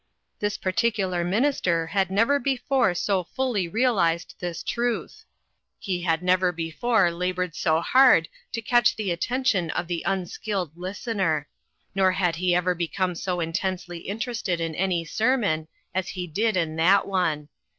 [0.39, 5.25] This particular minister had never before so fully realized this truth.
[5.77, 11.47] He had never before labored so hard to catch the attention of the unskilled listener;
[11.93, 16.57] nor had he ever become so in tensely interested in any sermon as he did
[16.57, 17.49] in that one.